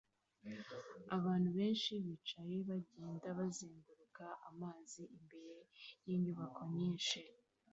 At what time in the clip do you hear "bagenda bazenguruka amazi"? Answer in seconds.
2.69-5.01